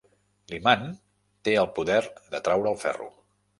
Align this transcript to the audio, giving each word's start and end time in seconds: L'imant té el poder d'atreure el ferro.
L'imant 0.53 0.85
té 1.49 1.55
el 1.65 1.71
poder 1.77 2.01
d'atreure 2.33 2.75
el 2.75 2.83
ferro. 2.89 3.15